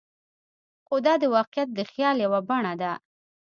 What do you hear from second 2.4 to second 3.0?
بڼه ده.